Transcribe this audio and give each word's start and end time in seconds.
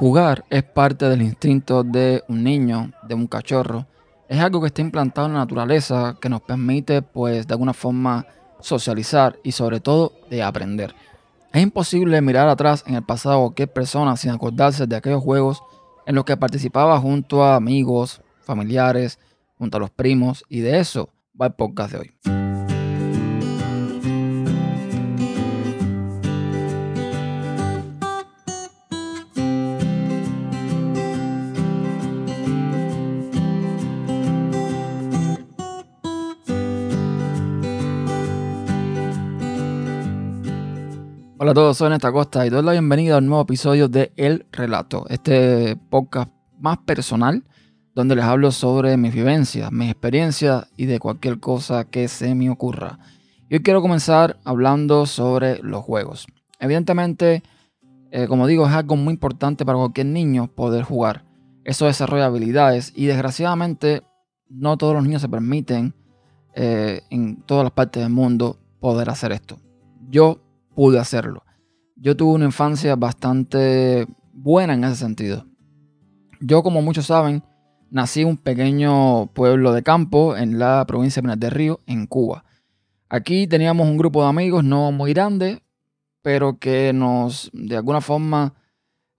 Jugar 0.00 0.46
es 0.48 0.62
parte 0.62 1.10
del 1.10 1.20
instinto 1.20 1.84
de 1.84 2.24
un 2.26 2.42
niño, 2.42 2.90
de 3.06 3.14
un 3.14 3.26
cachorro. 3.26 3.86
Es 4.30 4.40
algo 4.40 4.62
que 4.62 4.68
está 4.68 4.80
implantado 4.80 5.26
en 5.26 5.34
la 5.34 5.40
naturaleza 5.40 6.16
que 6.18 6.30
nos 6.30 6.40
permite, 6.40 7.02
pues, 7.02 7.46
de 7.46 7.52
alguna 7.52 7.74
forma 7.74 8.24
socializar 8.60 9.38
y 9.44 9.52
sobre 9.52 9.78
todo 9.78 10.14
de 10.30 10.42
aprender. 10.42 10.94
Es 11.52 11.62
imposible 11.62 12.18
mirar 12.22 12.48
atrás 12.48 12.82
en 12.86 12.94
el 12.94 13.02
pasado 13.02 13.36
a 13.36 13.42
cualquier 13.42 13.74
persona 13.74 14.16
sin 14.16 14.30
acordarse 14.30 14.86
de 14.86 14.96
aquellos 14.96 15.22
juegos 15.22 15.62
en 16.06 16.14
los 16.14 16.24
que 16.24 16.34
participaba 16.38 16.98
junto 16.98 17.44
a 17.44 17.56
amigos, 17.56 18.22
familiares, 18.40 19.18
junto 19.58 19.76
a 19.76 19.80
los 19.80 19.90
primos 19.90 20.46
y 20.48 20.60
de 20.60 20.78
eso 20.78 21.10
va 21.38 21.48
el 21.48 21.52
podcast 21.52 21.92
de 21.92 21.98
hoy. 21.98 22.49
Hola 41.42 41.52
a 41.52 41.54
todos, 41.54 41.78
soy 41.78 41.88
Néstor 41.88 42.12
Costa 42.12 42.46
y 42.46 42.50
doy 42.50 42.62
la 42.62 42.72
bienvenida 42.72 43.14
a 43.14 43.18
un 43.18 43.24
nuevo 43.24 43.44
episodio 43.44 43.88
de 43.88 44.12
El 44.18 44.44
Relato, 44.52 45.06
este 45.08 45.74
podcast 45.74 46.30
más 46.58 46.76
personal 46.84 47.44
donde 47.94 48.14
les 48.14 48.26
hablo 48.26 48.52
sobre 48.52 48.98
mis 48.98 49.14
vivencias, 49.14 49.72
mis 49.72 49.90
experiencias 49.90 50.66
y 50.76 50.84
de 50.84 50.98
cualquier 50.98 51.40
cosa 51.40 51.86
que 51.86 52.08
se 52.08 52.34
me 52.34 52.50
ocurra. 52.50 52.98
Y 53.48 53.54
hoy 53.54 53.62
quiero 53.62 53.80
comenzar 53.80 54.38
hablando 54.44 55.06
sobre 55.06 55.62
los 55.62 55.82
juegos. 55.82 56.26
Evidentemente, 56.58 57.42
eh, 58.10 58.26
como 58.28 58.46
digo, 58.46 58.66
es 58.66 58.74
algo 58.74 58.96
muy 58.96 59.14
importante 59.14 59.64
para 59.64 59.78
cualquier 59.78 60.08
niño 60.08 60.48
poder 60.48 60.82
jugar. 60.82 61.24
Eso 61.64 61.86
desarrolla 61.86 62.26
habilidades 62.26 62.92
y 62.94 63.06
desgraciadamente 63.06 64.02
no 64.50 64.76
todos 64.76 64.92
los 64.92 65.04
niños 65.04 65.22
se 65.22 65.28
permiten 65.30 65.94
eh, 66.54 67.00
en 67.08 67.36
todas 67.46 67.64
las 67.64 67.72
partes 67.72 68.02
del 68.02 68.12
mundo 68.12 68.58
poder 68.78 69.08
hacer 69.08 69.32
esto. 69.32 69.56
Yo 70.10 70.49
pude 70.74 70.98
hacerlo. 70.98 71.44
Yo 71.96 72.16
tuve 72.16 72.34
una 72.34 72.46
infancia 72.46 72.96
bastante 72.96 74.06
buena 74.32 74.74
en 74.74 74.84
ese 74.84 74.96
sentido. 74.96 75.44
Yo, 76.40 76.62
como 76.62 76.80
muchos 76.80 77.06
saben, 77.06 77.42
nací 77.90 78.22
en 78.22 78.28
un 78.28 78.36
pequeño 78.36 79.26
pueblo 79.34 79.72
de 79.72 79.82
campo 79.82 80.36
en 80.36 80.58
la 80.58 80.84
provincia 80.86 81.20
de 81.20 81.24
Pinar 81.24 81.38
del 81.38 81.50
Río, 81.50 81.80
en 81.86 82.06
Cuba. 82.06 82.44
Aquí 83.08 83.46
teníamos 83.46 83.88
un 83.88 83.98
grupo 83.98 84.22
de 84.22 84.28
amigos 84.28 84.64
no 84.64 84.92
muy 84.92 85.12
grande, 85.12 85.62
pero 86.22 86.58
que 86.58 86.92
nos, 86.92 87.50
de 87.52 87.76
alguna 87.76 88.00
forma, 88.00 88.54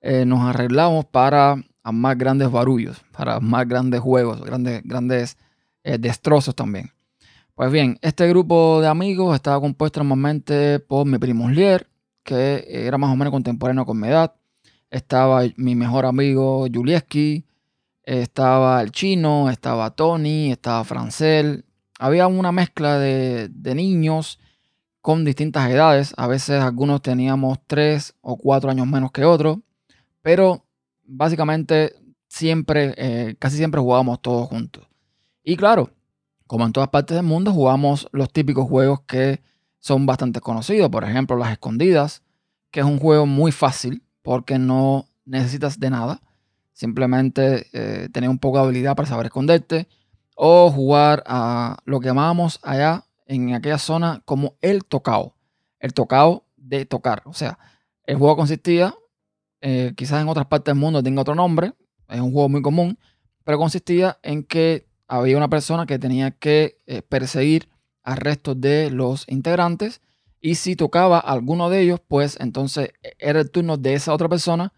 eh, 0.02 0.26
nos 0.26 0.42
arreglamos 0.42 1.06
para 1.06 1.58
más 1.84 2.18
grandes 2.18 2.52
barullos, 2.52 3.04
para 3.12 3.40
más 3.40 3.68
grandes 3.68 4.00
juegos, 4.00 4.42
grandes, 4.42 4.82
grandes 4.84 5.38
eh, 5.84 5.98
destrozos 5.98 6.56
también. 6.56 6.92
Pues 7.62 7.72
bien, 7.72 8.00
este 8.02 8.28
grupo 8.28 8.82
de 8.82 8.88
amigos 8.88 9.36
estaba 9.36 9.62
compuesto 9.62 10.00
normalmente 10.00 10.80
por 10.80 11.06
mi 11.06 11.20
primo 11.20 11.48
Lier, 11.48 11.88
que 12.24 12.66
era 12.68 12.98
más 12.98 13.14
o 13.14 13.16
menos 13.16 13.30
contemporáneo 13.30 13.86
con 13.86 14.00
mi 14.00 14.08
edad. 14.08 14.34
Estaba 14.90 15.44
mi 15.58 15.76
mejor 15.76 16.08
amigo 16.08 16.66
Julieski, 16.74 17.46
estaba 18.02 18.82
el 18.82 18.90
chino, 18.90 19.48
estaba 19.52 19.92
Tony, 19.92 20.52
estaba 20.52 20.84
Francel. 20.84 21.64
Había 22.00 22.26
una 22.26 22.52
mezcla 22.52 22.98
de, 22.98 23.48
de 23.50 23.76
niños 23.76 24.40
con 25.00 25.24
distintas 25.24 25.70
edades. 25.70 26.16
A 26.18 26.26
veces 26.26 26.64
algunos 26.64 27.04
teníamos 27.04 27.60
tres 27.68 28.16
o 28.22 28.38
cuatro 28.38 28.72
años 28.72 28.88
menos 28.88 29.12
que 29.12 29.24
otros, 29.24 29.60
pero 30.24 30.66
básicamente 31.04 31.94
siempre, 32.28 32.96
eh, 32.98 33.36
casi 33.38 33.58
siempre 33.58 33.82
jugábamos 33.82 34.20
todos 34.20 34.48
juntos. 34.48 34.88
Y 35.44 35.56
claro, 35.58 35.92
como 36.52 36.66
en 36.66 36.74
todas 36.74 36.90
partes 36.90 37.16
del 37.16 37.26
mundo, 37.26 37.54
jugamos 37.54 38.10
los 38.12 38.30
típicos 38.30 38.68
juegos 38.68 39.00
que 39.08 39.42
son 39.80 40.06
bastante 40.06 40.42
conocidos. 40.42 40.90
Por 40.90 41.06
ejemplo, 41.06 41.38
las 41.38 41.54
escondidas, 41.54 42.24
que 42.72 42.82
es 42.82 42.86
un 42.86 43.00
juego 43.00 43.26
muy 43.26 43.54
fácil 43.54 44.04
porque 44.22 44.60
no 44.60 45.08
necesitas 45.24 45.80
de 45.80 45.90
nada. 45.90 46.22
Simplemente 46.74 47.68
eh, 47.72 48.10
tener 48.10 48.30
un 48.30 48.38
poco 48.38 48.58
de 48.58 48.64
habilidad 48.66 48.98
para 48.98 49.08
saber 49.08 49.28
esconderte. 49.28 49.88
O 50.36 50.70
jugar 50.70 51.24
a 51.26 51.78
lo 51.86 52.02
que 52.02 52.08
llamábamos 52.08 52.60
allá 52.64 53.06
en 53.28 53.54
aquella 53.54 53.78
zona 53.78 54.22
como 54.26 54.56
el 54.60 54.84
tocao. 54.84 55.38
El 55.80 55.94
tocao 55.94 56.44
de 56.58 56.86
tocar. 56.86 57.22
O 57.24 57.34
sea, 57.34 57.60
el 58.04 58.18
juego 58.18 58.36
consistía, 58.36 58.94
eh, 59.62 59.94
quizás 59.96 60.22
en 60.22 60.28
otras 60.28 60.48
partes 60.48 60.74
del 60.74 60.82
mundo 60.82 61.02
tenga 61.02 61.22
otro 61.22 61.34
nombre, 61.34 61.72
es 62.10 62.20
un 62.20 62.34
juego 62.34 62.50
muy 62.50 62.62
común, 62.62 63.00
pero 63.46 63.58
consistía 63.58 64.20
en 64.22 64.44
que 64.44 64.91
había 65.12 65.36
una 65.36 65.50
persona 65.50 65.86
que 65.86 66.00
tenía 66.00 66.32
que 66.32 66.78
eh, 66.88 67.02
perseguir 67.02 67.68
al 68.02 68.16
resto 68.16 68.56
de 68.56 68.90
los 68.90 69.28
integrantes 69.28 70.02
y 70.40 70.56
si 70.56 70.78
tocaba 70.78 71.18
a 71.18 71.34
alguno 71.34 71.70
de 71.70 71.82
ellos, 71.82 72.00
pues 72.08 72.38
entonces 72.40 72.94
e, 73.04 73.14
era 73.20 73.42
el 73.42 73.52
turno 73.52 73.76
de 73.76 73.94
esa 73.94 74.14
otra 74.14 74.30
persona, 74.30 74.74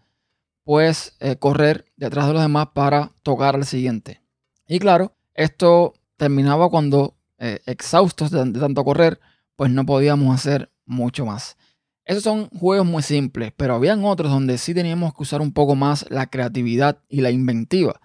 pues 0.64 1.14
eh, 1.20 1.36
correr 1.36 1.84
detrás 1.96 2.26
de 2.26 2.32
los 2.32 2.42
demás 2.42 2.70
para 2.74 3.12
tocar 3.22 3.54
al 3.54 3.64
siguiente. 3.64 4.22
Y 4.66 4.80
claro, 4.80 5.14
esto 5.34 5.94
terminaba 6.16 6.68
cuando 6.68 7.16
eh, 7.38 7.60
exhaustos 7.66 8.32
de, 8.32 8.44
de 8.44 8.58
tanto 8.58 8.84
correr, 8.84 9.20
pues 9.54 9.70
no 9.70 9.86
podíamos 9.86 10.34
hacer 10.34 10.72
mucho 10.84 11.24
más. 11.24 11.56
Esos 12.04 12.24
son 12.24 12.48
juegos 12.48 12.86
muy 12.86 13.04
simples, 13.04 13.52
pero 13.56 13.76
habían 13.76 14.04
otros 14.04 14.32
donde 14.32 14.58
sí 14.58 14.74
teníamos 14.74 15.14
que 15.14 15.22
usar 15.22 15.40
un 15.40 15.52
poco 15.52 15.76
más 15.76 16.06
la 16.10 16.26
creatividad 16.26 16.98
y 17.08 17.20
la 17.20 17.30
inventiva 17.30 18.00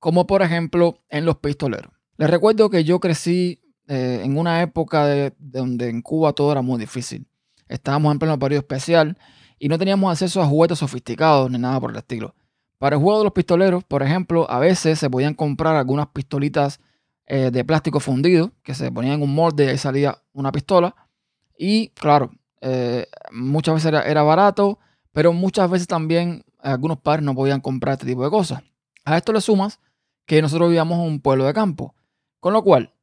como 0.00 0.26
por 0.26 0.42
ejemplo 0.42 0.98
en 1.08 1.24
los 1.24 1.36
pistoleros. 1.36 1.92
Les 2.16 2.28
recuerdo 2.28 2.68
que 2.68 2.84
yo 2.84 2.98
crecí 2.98 3.60
eh, 3.86 4.22
en 4.24 4.36
una 4.36 4.62
época 4.62 5.06
de, 5.06 5.32
donde 5.38 5.88
en 5.88 6.02
Cuba 6.02 6.32
todo 6.32 6.50
era 6.50 6.62
muy 6.62 6.78
difícil. 6.80 7.26
Estábamos 7.68 8.12
en 8.12 8.18
pleno 8.18 8.38
periodo 8.38 8.60
especial 8.60 9.16
y 9.58 9.68
no 9.68 9.78
teníamos 9.78 10.10
acceso 10.10 10.42
a 10.42 10.46
juguetes 10.46 10.78
sofisticados 10.78 11.50
ni 11.50 11.58
nada 11.58 11.78
por 11.78 11.90
el 11.90 11.98
estilo. 11.98 12.34
Para 12.78 12.96
el 12.96 13.02
juego 13.02 13.18
de 13.18 13.24
los 13.24 13.32
pistoleros, 13.32 13.84
por 13.84 14.02
ejemplo, 14.02 14.50
a 14.50 14.58
veces 14.58 14.98
se 14.98 15.10
podían 15.10 15.34
comprar 15.34 15.76
algunas 15.76 16.08
pistolitas 16.08 16.80
eh, 17.26 17.50
de 17.50 17.64
plástico 17.64 18.00
fundido 18.00 18.52
que 18.62 18.74
se 18.74 18.90
ponían 18.90 19.14
en 19.14 19.22
un 19.22 19.34
molde 19.34 19.72
y 19.72 19.78
salía 19.78 20.16
una 20.32 20.50
pistola. 20.50 20.96
Y 21.58 21.88
claro, 21.90 22.30
eh, 22.62 23.06
muchas 23.32 23.74
veces 23.74 23.88
era, 23.88 24.02
era, 24.02 24.22
barato, 24.22 24.78
pero 25.12 25.32
muchas 25.32 25.70
veces 25.70 25.86
también 25.86 26.42
algunos 26.58 26.98
padres 26.98 27.24
no 27.24 27.34
podían 27.34 27.60
comprar 27.60 27.94
este 27.94 28.06
tipo 28.06 28.24
de 28.24 28.30
cosas. 28.30 28.62
A 29.04 29.16
esto 29.16 29.32
le 29.32 29.40
sumas 29.40 29.78
que 30.30 30.42
nosotros 30.42 30.68
vivíamos 30.68 31.00
en 31.00 31.06
un 31.06 31.20
pueblo 31.20 31.44
de 31.44 31.52
campo. 31.52 31.96
Con 32.38 32.52
lo 32.52 32.62
cual, 32.62 32.94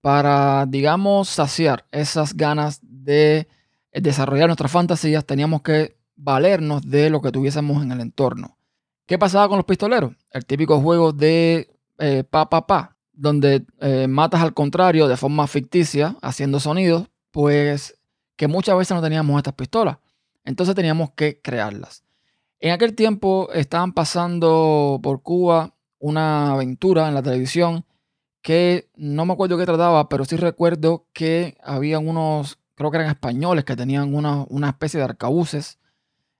para, 0.00 0.66
digamos, 0.66 1.28
saciar 1.28 1.86
esas 1.92 2.36
ganas 2.36 2.80
de 2.82 3.46
desarrollar 3.92 4.48
nuestras 4.48 4.72
fantasías, 4.72 5.24
teníamos 5.24 5.62
que 5.62 5.96
valernos 6.16 6.82
de 6.90 7.08
lo 7.08 7.22
que 7.22 7.30
tuviésemos 7.30 7.84
en 7.84 7.92
el 7.92 8.00
entorno. 8.00 8.58
¿Qué 9.06 9.16
pasaba 9.16 9.46
con 9.46 9.58
los 9.58 9.64
pistoleros? 9.64 10.12
El 10.32 10.44
típico 10.44 10.80
juego 10.80 11.12
de 11.12 11.70
eh, 11.98 12.24
pa, 12.28 12.50
pa, 12.50 12.66
pa, 12.66 12.96
donde 13.12 13.64
eh, 13.78 14.08
matas 14.08 14.42
al 14.42 14.52
contrario 14.52 15.06
de 15.06 15.16
forma 15.16 15.46
ficticia, 15.46 16.16
haciendo 16.20 16.58
sonidos, 16.58 17.06
pues 17.30 17.96
que 18.34 18.48
muchas 18.48 18.76
veces 18.76 18.96
no 18.96 19.02
teníamos 19.02 19.36
estas 19.36 19.54
pistolas. 19.54 19.98
Entonces 20.44 20.74
teníamos 20.74 21.12
que 21.12 21.40
crearlas. 21.40 22.02
En 22.58 22.72
aquel 22.72 22.96
tiempo 22.96 23.50
estaban 23.52 23.92
pasando 23.92 24.98
por 25.00 25.22
Cuba 25.22 25.76
una 26.02 26.52
aventura 26.52 27.08
en 27.08 27.14
la 27.14 27.22
televisión 27.22 27.86
que 28.42 28.90
no 28.96 29.24
me 29.24 29.34
acuerdo 29.34 29.56
qué 29.56 29.64
trataba, 29.64 30.08
pero 30.08 30.24
sí 30.24 30.36
recuerdo 30.36 31.06
que 31.12 31.56
había 31.62 32.00
unos, 32.00 32.58
creo 32.74 32.90
que 32.90 32.96
eran 32.96 33.10
españoles, 33.10 33.64
que 33.64 33.76
tenían 33.76 34.12
una, 34.12 34.44
una 34.48 34.70
especie 34.70 34.98
de 34.98 35.04
arcabuces, 35.04 35.78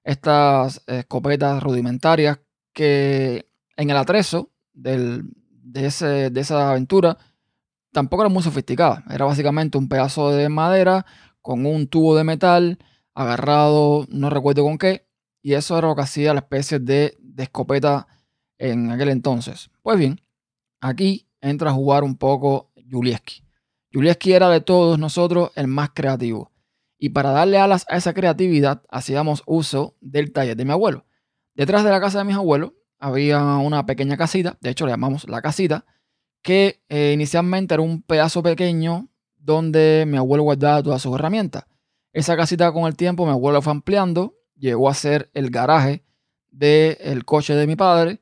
estas 0.02 0.82
escopetas 0.88 1.62
rudimentarias 1.62 2.40
que 2.72 3.48
en 3.76 3.90
el 3.90 3.96
atrezo 3.96 4.50
del, 4.72 5.30
de, 5.62 5.86
ese, 5.86 6.30
de 6.30 6.40
esa 6.40 6.70
aventura 6.70 7.16
tampoco 7.92 8.24
era 8.24 8.30
muy 8.30 8.42
sofisticada. 8.42 9.04
Era 9.08 9.26
básicamente 9.26 9.78
un 9.78 9.88
pedazo 9.88 10.30
de 10.30 10.48
madera 10.48 11.06
con 11.40 11.66
un 11.66 11.86
tubo 11.86 12.16
de 12.16 12.24
metal 12.24 12.78
agarrado, 13.14 14.06
no 14.08 14.28
recuerdo 14.28 14.64
con 14.64 14.76
qué, 14.76 15.06
y 15.40 15.54
eso 15.54 15.78
era 15.78 15.86
lo 15.86 15.94
que 15.94 16.02
hacía 16.02 16.34
la 16.34 16.40
especie 16.40 16.80
de, 16.80 17.16
de 17.20 17.42
escopeta 17.44 18.08
en 18.62 18.92
aquel 18.92 19.08
entonces. 19.08 19.70
Pues 19.82 19.98
bien, 19.98 20.20
aquí 20.80 21.28
entra 21.40 21.70
a 21.70 21.74
jugar 21.74 22.04
un 22.04 22.16
poco 22.16 22.70
Julieski. 22.88 23.42
Julieski 23.92 24.32
era 24.32 24.48
de 24.48 24.60
todos 24.60 24.98
nosotros 24.98 25.50
el 25.56 25.66
más 25.66 25.90
creativo. 25.92 26.52
Y 26.96 27.08
para 27.08 27.32
darle 27.32 27.58
alas 27.58 27.84
a 27.88 27.96
esa 27.96 28.14
creatividad, 28.14 28.82
hacíamos 28.88 29.42
uso 29.46 29.96
del 30.00 30.32
taller 30.32 30.56
de 30.56 30.64
mi 30.64 30.70
abuelo. 30.70 31.04
Detrás 31.54 31.82
de 31.82 31.90
la 31.90 32.00
casa 32.00 32.18
de 32.18 32.24
mis 32.24 32.36
abuelos 32.36 32.72
había 33.00 33.42
una 33.56 33.84
pequeña 33.84 34.16
casita, 34.16 34.56
de 34.60 34.70
hecho 34.70 34.86
le 34.86 34.92
llamamos 34.92 35.28
la 35.28 35.42
casita, 35.42 35.84
que 36.40 36.84
eh, 36.88 37.10
inicialmente 37.12 37.74
era 37.74 37.82
un 37.82 38.02
pedazo 38.02 38.44
pequeño 38.44 39.08
donde 39.36 40.04
mi 40.06 40.16
abuelo 40.16 40.44
guardaba 40.44 40.82
todas 40.84 41.02
sus 41.02 41.16
herramientas. 41.16 41.64
Esa 42.12 42.36
casita 42.36 42.70
con 42.72 42.84
el 42.84 42.94
tiempo 42.94 43.26
mi 43.26 43.32
abuelo 43.32 43.60
fue 43.60 43.72
ampliando, 43.72 44.36
llegó 44.56 44.88
a 44.88 44.94
ser 44.94 45.30
el 45.34 45.50
garaje 45.50 46.04
del 46.50 47.24
coche 47.24 47.54
de 47.54 47.66
mi 47.66 47.74
padre 47.74 48.21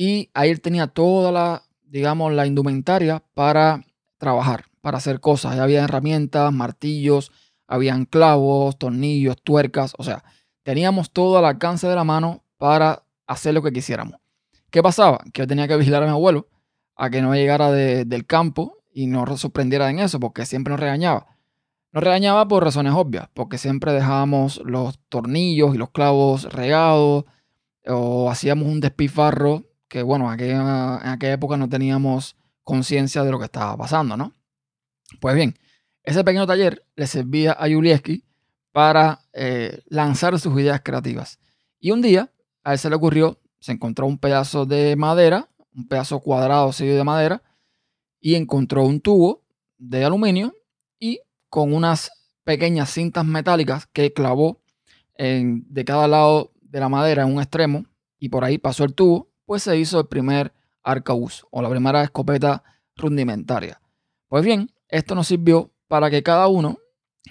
y 0.00 0.30
ahí 0.32 0.50
él 0.50 0.60
tenía 0.60 0.86
toda 0.86 1.32
la, 1.32 1.64
digamos, 1.82 2.32
la 2.32 2.46
indumentaria 2.46 3.20
para 3.34 3.84
trabajar, 4.16 4.66
para 4.80 4.98
hacer 4.98 5.18
cosas. 5.18 5.58
Había 5.58 5.82
herramientas, 5.82 6.52
martillos, 6.52 7.32
habían 7.66 8.04
clavos, 8.04 8.78
tornillos, 8.78 9.42
tuercas, 9.42 9.94
o 9.98 10.04
sea, 10.04 10.22
teníamos 10.62 11.10
todo 11.10 11.36
al 11.36 11.44
alcance 11.44 11.88
de 11.88 11.96
la 11.96 12.04
mano 12.04 12.44
para 12.58 13.02
hacer 13.26 13.54
lo 13.54 13.62
que 13.62 13.72
quisiéramos. 13.72 14.20
¿Qué 14.70 14.84
pasaba? 14.84 15.18
Que 15.32 15.42
yo 15.42 15.48
tenía 15.48 15.66
que 15.66 15.76
vigilar 15.76 16.04
a 16.04 16.06
mi 16.06 16.12
abuelo 16.12 16.46
a 16.94 17.10
que 17.10 17.20
no 17.20 17.34
llegara 17.34 17.72
del 17.72 18.24
campo 18.24 18.78
y 18.94 19.08
no 19.08 19.26
sorprendiera 19.36 19.90
en 19.90 19.98
eso, 19.98 20.20
porque 20.20 20.46
siempre 20.46 20.70
nos 20.70 20.78
regañaba. 20.78 21.26
Nos 21.90 22.04
regañaba 22.04 22.46
por 22.46 22.62
razones 22.62 22.92
obvias, 22.94 23.28
porque 23.34 23.58
siempre 23.58 23.92
dejábamos 23.92 24.62
los 24.64 25.00
tornillos 25.08 25.74
y 25.74 25.78
los 25.78 25.90
clavos 25.90 26.44
regados 26.52 27.24
o 27.84 28.30
hacíamos 28.30 28.68
un 28.68 28.78
despifarro 28.78 29.64
que, 29.88 30.02
bueno, 30.02 30.32
en 30.32 30.40
aquella 30.40 31.32
época 31.32 31.56
no 31.56 31.68
teníamos 31.68 32.36
conciencia 32.62 33.24
de 33.24 33.30
lo 33.30 33.38
que 33.38 33.46
estaba 33.46 33.76
pasando, 33.76 34.16
¿no? 34.16 34.34
Pues 35.20 35.34
bien, 35.34 35.58
ese 36.02 36.22
pequeño 36.22 36.46
taller 36.46 36.84
le 36.96 37.06
servía 37.06 37.52
a 37.52 37.68
Julieski 37.68 38.24
para 38.72 39.20
eh, 39.32 39.82
lanzar 39.86 40.38
sus 40.38 40.58
ideas 40.60 40.82
creativas. 40.84 41.38
Y 41.80 41.90
un 41.90 42.02
día 42.02 42.30
a 42.62 42.72
él 42.72 42.78
se 42.78 42.90
le 42.90 42.96
ocurrió, 42.96 43.40
se 43.60 43.72
encontró 43.72 44.06
un 44.06 44.18
pedazo 44.18 44.66
de 44.66 44.96
madera, 44.96 45.48
un 45.74 45.88
pedazo 45.88 46.20
cuadrado 46.20 46.72
sello 46.72 46.96
de 46.96 47.04
madera, 47.04 47.42
y 48.20 48.34
encontró 48.34 48.84
un 48.84 49.00
tubo 49.00 49.42
de 49.78 50.04
aluminio 50.04 50.54
y 50.98 51.20
con 51.48 51.72
unas 51.72 52.10
pequeñas 52.44 52.90
cintas 52.90 53.24
metálicas 53.24 53.86
que 53.86 54.12
clavó 54.12 54.60
en, 55.14 55.64
de 55.72 55.84
cada 55.84 56.08
lado 56.08 56.52
de 56.60 56.80
la 56.80 56.88
madera 56.88 57.22
en 57.22 57.32
un 57.32 57.40
extremo 57.40 57.84
y 58.18 58.28
por 58.28 58.44
ahí 58.44 58.58
pasó 58.58 58.84
el 58.84 58.94
tubo, 58.94 59.27
pues 59.48 59.62
se 59.62 59.78
hizo 59.78 59.98
el 59.98 60.06
primer 60.08 60.52
arcaús 60.82 61.46
o 61.50 61.62
la 61.62 61.70
primera 61.70 62.02
escopeta 62.02 62.62
rudimentaria. 62.96 63.80
Pues 64.28 64.44
bien, 64.44 64.70
esto 64.88 65.14
nos 65.14 65.28
sirvió 65.28 65.72
para 65.86 66.10
que 66.10 66.22
cada 66.22 66.48
uno, 66.48 66.76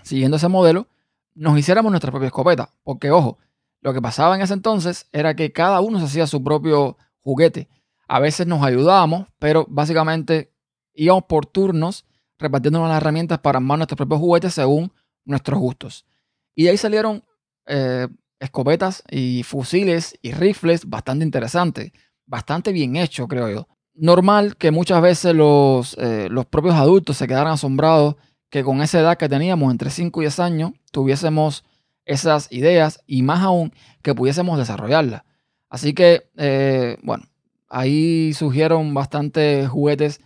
siguiendo 0.04 0.38
ese 0.38 0.48
modelo, 0.48 0.88
nos 1.36 1.60
hiciéramos 1.60 1.92
nuestra 1.92 2.10
propia 2.10 2.26
escopeta. 2.26 2.74
Porque, 2.82 3.12
ojo, 3.12 3.38
lo 3.82 3.94
que 3.94 4.02
pasaba 4.02 4.36
en 4.36 4.42
ese 4.42 4.56
entonces 4.56 5.08
era 5.12 5.36
que 5.36 5.52
cada 5.52 5.80
uno 5.80 6.00
se 6.00 6.06
hacía 6.06 6.26
su 6.26 6.44
propio 6.44 6.98
juguete. 7.22 7.70
A 8.08 8.20
veces 8.20 8.48
nos 8.48 8.64
ayudábamos, 8.64 9.28
pero 9.38 9.68
básicamente 9.70 10.52
íbamos 10.96 11.26
por 11.26 11.46
turnos 11.46 12.04
repartiéndonos 12.40 12.90
las 12.90 12.98
herramientas 12.98 13.38
para 13.38 13.60
armar 13.60 13.78
nuestros 13.78 13.98
propios 13.98 14.20
juguetes 14.20 14.56
según 14.56 14.92
nuestros 15.24 15.60
gustos. 15.60 16.08
Y 16.56 16.64
de 16.64 16.72
ahí 16.72 16.78
salieron 16.78 17.24
eh, 17.68 18.08
escopetas 18.40 19.04
y 19.08 19.44
fusiles 19.44 20.18
y 20.24 20.32
rifles 20.32 20.90
bastante 20.90 21.24
interesantes, 21.24 21.92
bastante 22.28 22.72
bien 22.72 22.96
hechos, 22.96 23.28
creo 23.28 23.50
yo. 23.50 23.68
Normal 23.96 24.58
que 24.58 24.70
muchas 24.70 25.02
veces 25.02 25.34
los, 25.34 25.98
eh, 25.98 26.28
los 26.30 26.46
propios 26.46 26.76
adultos 26.76 27.18
se 27.18 27.28
quedaran 27.28 27.54
asombrados 27.54 28.16
que 28.50 28.64
con 28.64 28.82
esa 28.82 29.00
edad 29.00 29.18
que 29.18 29.28
teníamos, 29.28 29.72
entre 29.72 29.90
5 29.90 30.22
y 30.22 30.26
10 30.26 30.40
años, 30.40 30.72
tuviésemos 30.92 31.66
esas 32.06 32.52
ideas 32.52 33.04
y 33.08 33.24
más 33.24 33.42
aún 33.42 33.74
que 34.02 34.16
pudiésemos 34.16 34.58
desarrollarlas. 34.58 35.24
Así 35.70 35.94
que, 35.94 36.30
eh, 36.38 36.98
bueno, 37.04 37.26
ahí 37.70 38.34
surgieron 38.34 38.94
bastantes 38.94 39.68
juguetes 39.68 40.22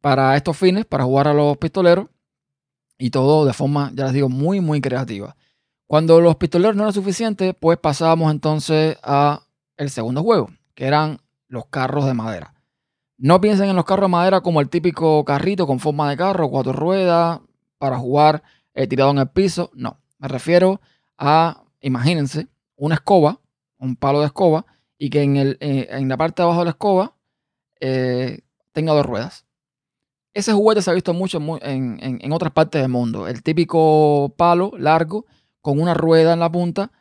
para 0.00 0.36
estos 0.36 0.56
fines, 0.56 0.84
para 0.84 1.04
jugar 1.04 1.28
a 1.28 1.34
los 1.34 1.56
pistoleros 1.56 2.08
y 2.98 3.10
todo 3.10 3.46
de 3.46 3.52
forma, 3.52 3.92
ya 3.94 4.04
les 4.04 4.12
digo, 4.12 4.28
muy, 4.28 4.60
muy 4.60 4.80
creativa. 4.80 5.36
Cuando 5.86 6.20
los 6.20 6.36
pistoleros 6.36 6.76
no 6.76 6.82
eran 6.82 6.92
suficientes, 6.92 7.54
pues 7.58 7.78
pasábamos 7.78 8.30
entonces 8.30 8.98
a 9.02 9.42
el 9.78 9.88
segundo 9.90 10.22
juego, 10.22 10.50
que 10.78 10.86
eran 10.86 11.18
los 11.48 11.66
carros 11.66 12.06
de 12.06 12.14
madera. 12.14 12.54
No 13.16 13.40
piensen 13.40 13.68
en 13.68 13.74
los 13.74 13.84
carros 13.84 14.04
de 14.04 14.12
madera 14.12 14.42
como 14.42 14.60
el 14.60 14.68
típico 14.68 15.24
carrito 15.24 15.66
con 15.66 15.80
forma 15.80 16.08
de 16.08 16.16
carro, 16.16 16.48
cuatro 16.50 16.72
ruedas, 16.72 17.40
para 17.78 17.98
jugar 17.98 18.44
eh, 18.74 18.86
tirado 18.86 19.10
en 19.10 19.18
el 19.18 19.28
piso. 19.28 19.72
No, 19.74 19.98
me 20.20 20.28
refiero 20.28 20.80
a, 21.18 21.64
imagínense, 21.80 22.46
una 22.76 22.94
escoba, 22.94 23.40
un 23.78 23.96
palo 23.96 24.20
de 24.20 24.26
escoba, 24.26 24.66
y 24.96 25.10
que 25.10 25.22
en, 25.22 25.36
el, 25.36 25.58
eh, 25.58 25.88
en 25.90 26.08
la 26.08 26.16
parte 26.16 26.42
de 26.42 26.44
abajo 26.44 26.60
de 26.60 26.66
la 26.66 26.70
escoba 26.70 27.16
eh, 27.80 28.42
tenga 28.70 28.92
dos 28.92 29.04
ruedas. 29.04 29.46
Ese 30.32 30.52
juguete 30.52 30.80
se 30.80 30.92
ha 30.92 30.94
visto 30.94 31.12
mucho 31.12 31.40
en, 31.60 31.98
en, 32.00 32.32
otras 32.32 32.52
partes 32.52 32.80
del 32.80 32.90
mundo. 32.92 33.26
El 33.26 33.42
típico 33.42 34.32
palo 34.36 34.70
largo 34.78 35.26
con 35.60 35.80
una 35.80 35.94
rueda 35.94 36.34
en 36.34 36.38
la 36.38 36.52
punta 36.52 36.92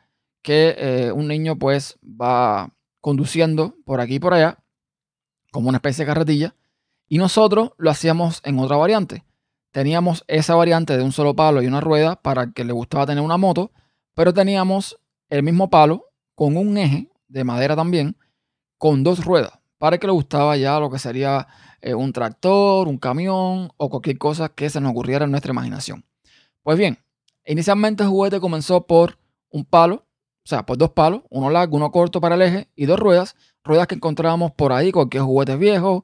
que 0.41 1.11
un 1.13 1.27
niño 1.27 1.59
pues 1.59 1.99
va 2.03 2.73
conduciendo 3.07 3.73
por 3.85 4.01
aquí 4.01 4.15
y 4.15 4.19
por 4.19 4.33
allá 4.33 4.59
como 5.53 5.69
una 5.69 5.77
especie 5.77 6.03
de 6.03 6.09
carretilla. 6.09 6.55
Y 7.07 7.19
nosotros 7.19 7.71
lo 7.77 7.89
hacíamos 7.89 8.41
en 8.43 8.59
otra 8.59 8.75
variante. 8.75 9.23
Teníamos 9.71 10.25
esa 10.27 10.55
variante 10.55 10.97
de 10.97 11.05
un 11.05 11.13
solo 11.13 11.33
palo 11.33 11.61
y 11.61 11.67
una 11.67 11.79
rueda 11.79 12.21
para 12.21 12.51
que 12.51 12.65
le 12.65 12.73
gustaba 12.73 13.05
tener 13.05 13.23
una 13.23 13.37
moto, 13.37 13.71
pero 14.13 14.33
teníamos 14.33 14.99
el 15.29 15.41
mismo 15.41 15.69
palo 15.69 16.07
con 16.35 16.57
un 16.57 16.77
eje 16.77 17.09
de 17.29 17.45
madera 17.45 17.77
también, 17.77 18.17
con 18.77 19.05
dos 19.05 19.23
ruedas, 19.23 19.57
para 19.77 19.97
que 19.99 20.07
le 20.07 20.11
gustaba 20.11 20.57
ya 20.57 20.77
lo 20.77 20.91
que 20.91 20.99
sería 20.99 21.47
eh, 21.79 21.93
un 21.93 22.11
tractor, 22.11 22.89
un 22.89 22.97
camión 22.97 23.71
o 23.77 23.89
cualquier 23.89 24.17
cosa 24.17 24.49
que 24.49 24.69
se 24.69 24.81
nos 24.81 24.91
ocurriera 24.91 25.23
en 25.23 25.31
nuestra 25.31 25.53
imaginación. 25.53 26.03
Pues 26.61 26.77
bien, 26.77 26.99
inicialmente 27.45 28.03
el 28.03 28.09
juguete 28.09 28.41
comenzó 28.41 28.85
por 28.85 29.17
un 29.49 29.63
palo, 29.63 30.06
o 30.47 30.49
sea, 30.49 30.65
por 30.65 30.77
dos 30.77 30.91
palos, 30.91 31.23
uno 31.29 31.49
largo, 31.49 31.75
uno 31.75 31.91
corto 31.91 32.21
para 32.21 32.35
el 32.35 32.41
eje 32.41 32.69
y 32.73 32.85
dos 32.85 32.97
ruedas, 32.97 33.35
ruedas 33.65 33.85
que 33.85 33.95
encontrábamos 33.95 34.53
por 34.53 34.71
ahí, 34.71 34.93
cualquier 34.93 35.23
juguetes 35.23 35.59
viejos. 35.59 36.03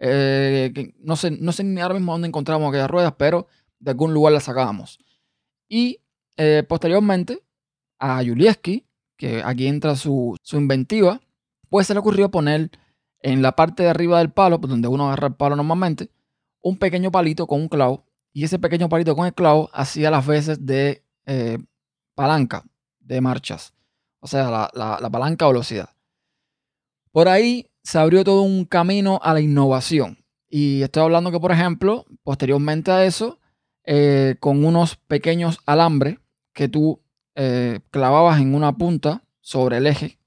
Eh, 0.00 0.92
no, 0.98 1.14
sé, 1.14 1.30
no 1.30 1.52
sé 1.52 1.62
ni 1.62 1.80
ahora 1.80 1.94
mismo 1.94 2.10
dónde 2.10 2.26
encontramos 2.26 2.68
aquellas 2.68 2.90
ruedas, 2.90 3.14
pero 3.16 3.46
de 3.78 3.92
algún 3.92 4.12
lugar 4.12 4.32
las 4.32 4.42
sacábamos. 4.42 4.98
Y 5.68 6.00
eh, 6.36 6.64
posteriormente 6.68 7.44
a 8.00 8.20
Julieski, 8.24 8.84
que 9.16 9.44
aquí 9.44 9.68
entra 9.68 9.94
su, 9.94 10.36
inventiva, 10.54 11.20
pues 11.68 11.86
se 11.86 11.94
le 11.94 12.00
ocurrió 12.00 12.32
poner 12.32 12.72
en 13.20 13.42
la 13.42 13.54
parte 13.54 13.84
de 13.84 13.90
arriba 13.90 14.18
del 14.18 14.32
palo, 14.32 14.60
pues 14.60 14.70
donde 14.72 14.88
uno 14.88 15.06
agarra 15.06 15.28
el 15.28 15.34
palo 15.36 15.54
normalmente, 15.54 16.10
un 16.62 16.78
pequeño 16.78 17.12
palito 17.12 17.46
con 17.46 17.60
un 17.60 17.68
clavo. 17.68 18.04
Y 18.32 18.42
ese 18.42 18.58
pequeño 18.58 18.88
palito 18.88 19.14
con 19.14 19.24
el 19.24 19.34
clavo 19.34 19.70
hacía 19.72 20.10
las 20.10 20.26
veces 20.26 20.66
de 20.66 21.04
eh, 21.26 21.58
palanca 22.16 22.64
de 22.98 23.20
marchas. 23.20 23.73
O 24.24 24.26
sea, 24.26 24.48
la, 24.48 24.98
la 25.02 25.10
palanca 25.10 25.46
velocidad. 25.46 25.90
Por 27.12 27.28
ahí 27.28 27.70
se 27.82 27.98
abrió 27.98 28.24
todo 28.24 28.40
un 28.40 28.64
camino 28.64 29.20
a 29.22 29.34
la 29.34 29.42
innovación. 29.42 30.24
Y 30.48 30.80
estoy 30.80 31.02
hablando 31.02 31.30
que, 31.30 31.38
por 31.38 31.52
ejemplo, 31.52 32.06
posteriormente 32.22 32.90
a 32.90 33.04
eso, 33.04 33.38
eh, 33.84 34.36
con 34.40 34.64
unos 34.64 34.96
pequeños 34.96 35.58
alambres 35.66 36.20
que 36.54 36.68
tú 36.68 37.02
eh, 37.34 37.80
clavabas 37.90 38.40
en 38.40 38.54
una 38.54 38.78
punta 38.78 39.24
sobre 39.42 39.76
el 39.76 39.86
eje, 39.86 40.18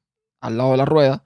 al 0.41 0.57
lado 0.57 0.73
de 0.73 0.77
la 0.77 0.85
rueda, 0.85 1.23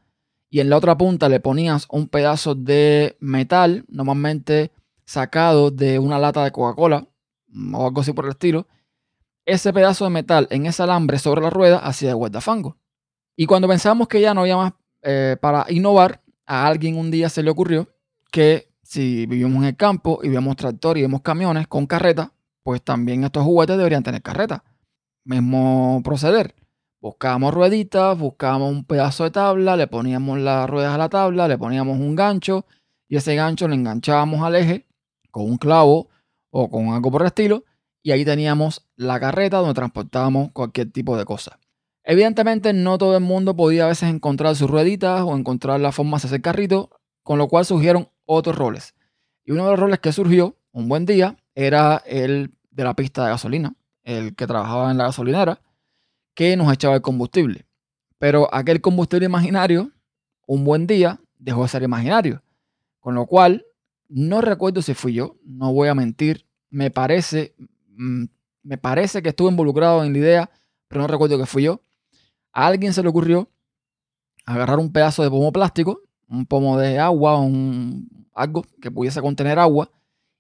y 0.50 0.62
en 0.62 0.70
la 0.70 0.78
otra 0.78 0.98
punta 0.98 1.28
le 1.28 1.42
ponías 1.42 1.88
un 1.90 2.08
pedazo 2.08 2.56
de 2.56 3.18
metal, 3.20 3.84
normalmente 3.90 4.72
sacado 5.04 5.72
de 5.72 6.00
una 6.00 6.20
lata 6.20 6.46
de 6.46 6.54
Coca-Cola 6.54 7.06
o 7.74 7.86
algo 7.88 8.00
así 8.00 8.14
por 8.14 8.24
el 8.24 8.32
estilo. 8.32 8.66
Ese 9.46 9.74
pedazo 9.74 10.06
de 10.06 10.12
metal 10.12 10.48
en 10.52 10.66
ese 10.66 10.84
alambre 10.84 11.18
sobre 11.18 11.42
la 11.42 11.50
rueda 11.50 11.80
hacía 11.80 12.14
guardafango. 12.14 12.78
Y 13.36 13.46
cuando 13.46 13.68
pensamos 13.68 14.08
que 14.08 14.22
ya 14.22 14.34
no 14.34 14.42
había 14.42 14.58
más 14.58 14.74
eh, 15.02 15.38
para 15.42 15.66
innovar, 15.70 16.22
a 16.46 16.68
alguien 16.68 16.98
un 16.98 17.12
día 17.12 17.30
se 17.30 17.44
le 17.44 17.50
ocurrió 17.50 17.88
que 18.32 18.70
si 18.84 19.26
vivimos 19.26 19.64
en 19.64 19.70
el 19.70 19.76
campo 19.78 20.20
y 20.22 20.30
vemos 20.30 20.56
tractor 20.58 20.98
y 20.98 21.02
vemos 21.02 21.22
camiones 21.22 21.68
con 21.68 21.88
carreta, 21.88 22.34
pues 22.62 22.82
también 22.82 23.24
estos 23.24 23.44
juguetes 23.44 23.78
deberían 23.78 24.04
tener 24.04 24.22
carreta. 24.22 24.64
Mismo 25.24 26.02
proceder. 26.04 26.54
Buscábamos 27.00 27.54
rueditas, 27.54 28.18
buscábamos 28.18 28.72
un 28.72 28.84
pedazo 28.84 29.24
de 29.24 29.32
tabla, 29.32 29.76
le 29.76 29.88
poníamos 29.88 30.40
las 30.40 30.70
ruedas 30.70 30.94
a 30.94 30.98
la 30.98 31.10
tabla, 31.10 31.48
le 31.48 31.58
poníamos 31.58 32.00
un 32.00 32.16
gancho 32.16 32.66
y 33.08 33.16
ese 33.16 33.36
gancho 33.36 33.68
lo 33.68 33.74
enganchábamos 33.74 34.44
al 34.44 34.56
eje 34.56 34.88
con 35.32 35.46
un 35.46 35.58
clavo 35.58 36.10
o 36.50 36.70
con 36.70 36.90
algo 36.90 37.10
por 37.10 37.22
el 37.22 37.28
estilo 37.28 37.64
y 38.04 38.12
ahí 38.12 38.26
teníamos 38.26 38.88
la 38.96 39.20
carreta 39.20 39.58
donde 39.58 39.74
transportábamos 39.74 40.52
cualquier 40.52 40.92
tipo 40.92 41.18
de 41.18 41.26
cosa. 41.26 41.60
Evidentemente 42.04 42.74
no 42.74 42.98
todo 42.98 43.16
el 43.16 43.24
mundo 43.24 43.56
podía 43.56 43.86
a 43.86 43.90
veces 43.90 44.10
encontrar 44.10 44.56
sus 44.56 44.70
rueditas 44.70 45.22
o 45.22 45.38
encontrar 45.38 45.80
la 45.80 45.92
forma 45.92 46.18
de 46.18 46.28
hacer 46.28 46.42
carrito, 46.42 46.90
con 47.24 47.38
lo 47.38 47.48
cual 47.48 47.66
surgieron 47.66 48.10
otros 48.26 48.56
roles. 48.56 48.96
Y 49.46 49.52
uno 49.52 49.66
de 49.66 49.72
los 49.72 49.80
roles 49.80 50.00
que 50.00 50.12
surgió 50.12 50.58
un 50.72 50.88
buen 50.88 51.06
día 51.06 51.38
era 51.54 52.02
el 52.06 52.54
de 52.72 52.84
la 52.84 52.96
pista 52.96 53.24
de 53.24 53.32
gasolina, 53.32 53.76
el 54.04 54.36
que 54.36 54.48
trabajaba 54.48 54.90
en 54.90 54.98
la 54.98 55.06
gasolinera, 55.06 55.62
que 56.34 56.56
nos 56.58 56.72
echaba 56.74 56.96
el 56.96 57.02
combustible. 57.02 57.66
Pero 58.18 58.54
aquel 58.54 58.82
combustible 58.82 59.26
imaginario, 59.26 59.92
un 60.48 60.64
buen 60.64 60.88
día, 60.88 61.20
dejó 61.38 61.64
de 61.64 61.70
ser 61.70 61.84
imaginario. 61.84 62.42
Con 63.00 63.16
lo 63.16 63.26
cual, 63.26 63.66
no 64.08 64.42
recuerdo 64.42 64.82
si 64.82 64.94
fui 64.94 65.14
yo, 65.14 65.36
no 65.44 65.74
voy 65.74 65.90
a 65.90 65.96
mentir, 65.96 66.46
me 66.70 66.90
parece, 66.90 67.56
me 67.96 68.78
parece 68.78 69.22
que 69.22 69.30
estuve 69.30 69.50
involucrado 69.50 70.04
en 70.04 70.14
la 70.14 70.20
idea, 70.20 70.50
pero 70.88 71.02
no 71.02 71.08
recuerdo 71.08 71.38
que 71.38 71.46
fui 71.46 71.64
yo 71.64 71.82
a 72.54 72.68
alguien 72.68 72.94
se 72.94 73.04
le 73.04 73.10
ocurrió 73.10 73.50
agarrar 74.46 74.80
un 74.80 74.92
pedazo 74.92 75.24
de 75.24 75.30
pomo 75.30 75.52
plástico, 75.52 76.02
un 76.28 76.46
pomo 76.46 76.78
de 76.78 77.00
agua, 77.00 77.40
un, 77.40 78.28
algo 78.34 78.66
que 78.82 78.92
pudiese 78.92 79.22
contener 79.22 79.60
agua, 79.60 79.92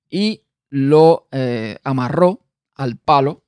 y 0.10 0.44
lo 0.70 1.28
eh, 1.32 1.78
amarró 1.84 2.42
al 2.76 2.98
palo 2.98 3.44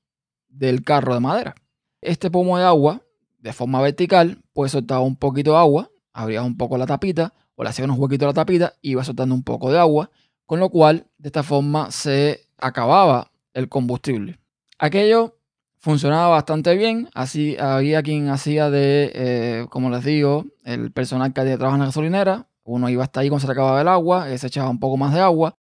del 0.48 0.83
carro 0.83 1.13
de 1.13 1.19
madera. 1.19 1.55
Este 2.01 2.29
pomo 2.29 2.57
de 2.57 2.65
agua, 2.65 3.01
de 3.39 3.53
forma 3.53 3.81
vertical, 3.81 4.41
pues 4.53 4.72
soltaba 4.72 5.01
un 5.01 5.15
poquito 5.15 5.51
de 5.51 5.57
agua, 5.57 5.89
abría 6.13 6.43
un 6.43 6.57
poco 6.57 6.77
la 6.77 6.86
tapita, 6.86 7.33
o 7.55 7.63
le 7.63 7.69
hacía 7.69 7.86
unos 7.86 7.98
huequitos 7.98 8.25
a 8.25 8.29
la 8.29 8.33
tapita, 8.33 8.74
y 8.81 8.91
iba 8.91 9.03
soltando 9.03 9.36
un 9.36 9.43
poco 9.43 9.72
de 9.72 9.79
agua, 9.79 10.10
con 10.45 10.60
lo 10.60 10.69
cual 10.69 11.07
de 11.17 11.29
esta 11.29 11.43
forma 11.43 11.91
se 11.91 12.48
acababa 12.57 13.31
el 13.53 13.69
combustible. 13.69 14.39
Aquello 14.79 15.38
funcionaba 15.77 16.29
bastante 16.29 16.75
bien. 16.75 17.10
Así 17.13 17.57
había 17.57 18.01
quien 18.03 18.29
hacía 18.29 18.69
de, 18.69 19.12
eh, 19.13 19.65
como 19.69 19.89
les 19.89 20.03
digo, 20.03 20.45
el 20.63 20.91
personal 20.91 21.33
que 21.33 21.41
trabaja 21.57 21.75
en 21.75 21.79
la 21.79 21.86
gasolinera. 21.88 22.48
Uno 22.63 22.89
iba 22.89 23.03
hasta 23.03 23.19
ahí 23.19 23.29
cuando 23.29 23.45
se 23.45 23.51
acababa 23.51 23.81
el 23.81 23.88
agua, 23.88 24.38
se 24.38 24.48
echaba 24.48 24.69
un 24.69 24.79
poco 24.79 24.95
más 24.95 25.13
de 25.13 25.19
agua, 25.19 25.57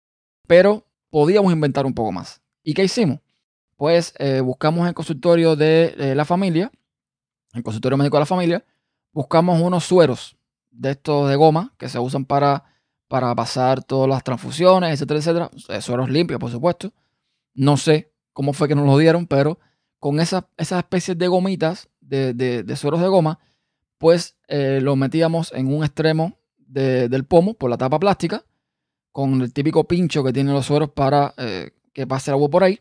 pero 0.47 0.85
podíamos 1.09 1.53
inventar 1.53 1.85
un 1.85 1.93
poco 1.93 2.11
más. 2.11 2.41
¿Y 2.63 2.73
qué 2.73 2.83
hicimos? 2.83 3.19
Pues 3.77 4.13
eh, 4.19 4.41
buscamos 4.41 4.85
el 4.87 4.93
consultorio 4.93 5.55
de 5.55 6.13
la 6.15 6.25
familia, 6.25 6.69
el 7.53 7.63
consultorio 7.63 7.97
médico 7.97 8.17
de 8.17 8.21
la 8.21 8.25
familia, 8.25 8.65
buscamos 9.13 9.61
unos 9.61 9.85
sueros 9.85 10.35
de 10.71 10.91
estos 10.91 11.29
de 11.29 11.35
goma 11.35 11.73
que 11.77 11.89
se 11.89 11.99
usan 11.99 12.25
para, 12.25 12.65
para 13.07 13.33
pasar 13.35 13.83
todas 13.83 14.09
las 14.09 14.23
transfusiones, 14.23 14.91
etcétera, 14.91 15.19
etcétera. 15.19 15.51
Eh, 15.69 15.81
sueros 15.81 16.09
limpios, 16.09 16.39
por 16.39 16.51
supuesto. 16.51 16.91
No 17.53 17.77
sé 17.77 18.11
cómo 18.33 18.53
fue 18.53 18.67
que 18.67 18.75
nos 18.75 18.85
lo 18.85 18.97
dieron, 18.97 19.27
pero 19.27 19.59
con 19.99 20.19
esas, 20.19 20.45
esas 20.57 20.79
especies 20.79 21.17
de 21.17 21.27
gomitas, 21.27 21.89
de, 21.99 22.33
de, 22.33 22.75
sueros 22.75 23.01
de 23.01 23.07
goma, 23.07 23.39
pues 23.97 24.37
eh, 24.47 24.79
lo 24.81 24.95
metíamos 24.95 25.51
en 25.53 25.67
un 25.67 25.83
extremo 25.83 26.37
del 26.57 27.25
pomo 27.25 27.55
por 27.55 27.69
la 27.69 27.77
tapa 27.77 27.99
plástica, 27.99 28.45
con 29.11 29.41
el 29.41 29.51
típico 29.51 29.85
pincho 29.85 30.23
que 30.23 30.31
tienen 30.31 30.53
los 30.53 30.67
sueros 30.67 30.91
para 30.91 31.33
eh, 31.37 31.71
que 31.93 32.07
pase 32.07 32.31
el 32.31 32.35
agua 32.35 32.49
por 32.49 32.63
ahí. 32.63 32.79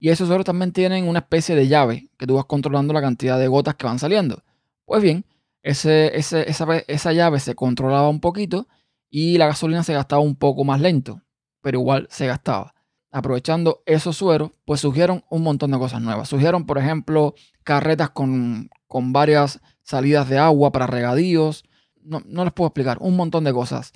Y 0.00 0.08
esos 0.08 0.28
sueros 0.28 0.44
también 0.44 0.72
tienen 0.72 1.06
una 1.06 1.20
especie 1.20 1.54
de 1.54 1.68
llave 1.68 2.10
que 2.18 2.26
tú 2.26 2.34
vas 2.34 2.46
controlando 2.46 2.92
la 2.92 3.00
cantidad 3.00 3.38
de 3.38 3.48
gotas 3.48 3.74
que 3.74 3.86
van 3.86 3.98
saliendo. 3.98 4.42
Pues 4.84 5.02
bien, 5.02 5.24
ese, 5.62 6.16
ese, 6.16 6.48
esa, 6.50 6.66
esa 6.88 7.12
llave 7.12 7.40
se 7.40 7.54
controlaba 7.54 8.08
un 8.08 8.20
poquito 8.20 8.66
y 9.10 9.38
la 9.38 9.46
gasolina 9.46 9.84
se 9.84 9.94
gastaba 9.94 10.22
un 10.22 10.36
poco 10.36 10.64
más 10.64 10.80
lento, 10.80 11.22
pero 11.60 11.78
igual 11.78 12.08
se 12.10 12.26
gastaba 12.26 12.74
aprovechando 13.10 13.82
esos 13.86 14.16
sueros, 14.16 14.52
pues 14.64 14.80
surgieron 14.80 15.24
un 15.30 15.42
montón 15.42 15.70
de 15.70 15.78
cosas 15.78 16.00
nuevas. 16.00 16.28
Surgieron, 16.28 16.66
por 16.66 16.78
ejemplo, 16.78 17.34
carretas 17.64 18.10
con, 18.10 18.70
varias 18.88 19.60
salidas 19.82 20.28
de 20.28 20.38
agua 20.38 20.72
para 20.72 20.86
regadíos. 20.86 21.64
No, 22.02 22.22
no, 22.26 22.44
les 22.44 22.52
puedo 22.52 22.68
explicar, 22.68 22.98
un 23.00 23.16
montón 23.16 23.44
de 23.44 23.52
cosas. 23.52 23.92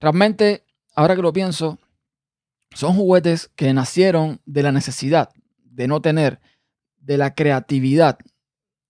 Realmente, 0.00 0.64
ahora 0.94 1.16
que 1.16 1.22
lo 1.22 1.32
pienso, 1.32 1.78
son 2.74 2.94
juguetes 2.94 3.50
que 3.54 3.72
nacieron 3.72 4.40
de 4.44 4.62
la 4.62 4.72
necesidad 4.72 5.30
de 5.74 5.88
no 5.88 6.00
tener, 6.00 6.40
de 6.98 7.18
la 7.18 7.34
creatividad 7.34 8.18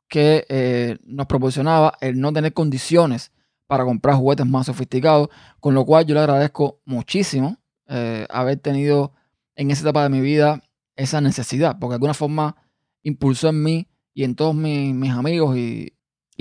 que 0.09 0.47
eh, 0.49 0.99
nos 1.05 1.27
proporcionaba 1.27 1.95
el 2.01 2.21
no 2.21 2.33
tener 2.33 2.53
condiciones 2.53 3.33
para 3.67 3.85
comprar 3.85 4.17
juguetes 4.17 4.47
más 4.47 4.67
sofisticados, 4.67 5.29
con 5.61 5.75
lo 5.75 5.85
cual 5.85 6.05
yo 6.05 6.15
le 6.15 6.21
agradezco 6.21 6.81
muchísimo 6.85 7.57
eh, 7.89 8.27
haber 8.31 8.59
tenido 8.59 9.13
en 9.57 9.71
esa 9.71 9.83
etapa 9.83 10.03
de 10.05 10.09
mi 10.09 10.21
vida 10.21 10.63
esa 10.97 11.21
necesidad, 11.21 11.79
porque 11.79 11.93
de 11.93 11.97
alguna 11.97 12.15
forma 12.15 12.57
impulsó 13.03 13.49
en 13.49 13.63
mí 13.63 13.89
y 14.13 14.25
en 14.25 14.35
todos 14.35 14.55
mis, 14.55 15.11
amigos 15.11 15.57
y, 15.57 15.93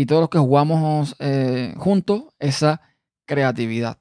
todos 0.07 0.21
los 0.21 0.29
que 0.29 0.39
jugamos 0.39 1.15
eh, 1.19 1.73
juntos 1.77 2.23
esa 2.39 2.81
creatividad. 3.25 3.97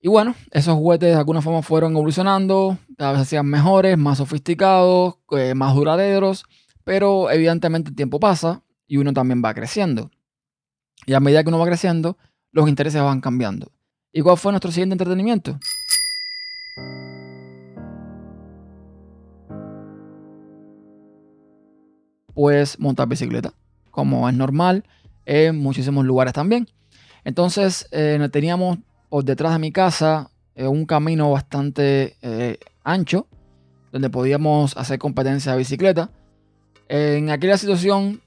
Y 0.00 0.08
bueno, 0.08 0.34
esos 0.52 0.74
juguetes 0.74 1.10
de 1.10 1.16
alguna 1.16 1.42
forma 1.42 1.62
fueron 1.62 1.92
evolucionando, 1.92 2.78
cada 2.96 3.12
vez 3.12 3.22
hacían 3.22 3.46
mejores, 3.46 3.98
más 3.98 4.18
sofisticados, 4.18 5.16
eh, 5.32 5.54
más 5.54 5.74
duraderos, 5.74 6.44
pero 6.84 7.30
evidentemente 7.30 7.90
el 7.90 7.96
tiempo 7.96 8.20
pasa 8.20 8.62
y 8.86 8.98
uno 8.98 9.12
también 9.12 9.42
va 9.44 9.54
creciendo. 9.54 10.10
Y 11.06 11.14
a 11.14 11.20
medida 11.20 11.42
que 11.42 11.48
uno 11.48 11.58
va 11.58 11.66
creciendo, 11.66 12.16
los 12.52 12.68
intereses 12.68 13.02
van 13.02 13.20
cambiando. 13.20 13.72
¿Y 14.12 14.20
cuál 14.22 14.36
fue 14.36 14.52
nuestro 14.52 14.70
siguiente 14.70 14.94
entretenimiento? 14.94 15.58
Pues 22.38 22.78
montar 22.78 23.08
bicicleta, 23.08 23.52
como 23.90 24.28
es 24.28 24.34
normal 24.36 24.84
en 25.26 25.58
muchísimos 25.58 26.04
lugares 26.04 26.32
también. 26.32 26.68
Entonces 27.24 27.88
eh, 27.90 28.28
teníamos 28.30 28.78
por 29.08 29.24
detrás 29.24 29.54
de 29.54 29.58
mi 29.58 29.72
casa 29.72 30.30
eh, 30.54 30.68
un 30.68 30.86
camino 30.86 31.32
bastante 31.32 32.16
eh, 32.22 32.58
ancho 32.84 33.26
donde 33.90 34.08
podíamos 34.08 34.76
hacer 34.76 35.00
competencia 35.00 35.50
de 35.50 35.58
bicicleta. 35.58 36.10
En 36.88 37.30
aquella 37.30 37.58
situación 37.58 38.20